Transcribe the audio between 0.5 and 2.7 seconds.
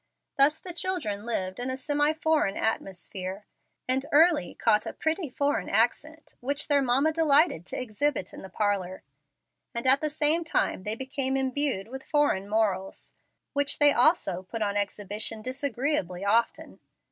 the children lived in a semi foreign